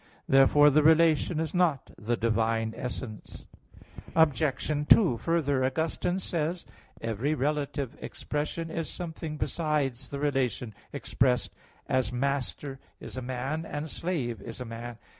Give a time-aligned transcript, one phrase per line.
[0.27, 3.45] Therefore the relation is not the divine essence.
[4.15, 4.87] Obj.
[4.89, 6.73] 2: Further, Augustine says (De Trin.
[6.73, 11.51] vii) that, "every relative expression is something besides the relation expressed,
[11.87, 14.97] as master is a man, and slave is a man."